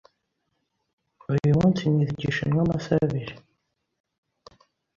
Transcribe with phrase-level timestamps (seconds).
[1.31, 3.33] Uyu munsi nize Igishinwa amasaha abiri.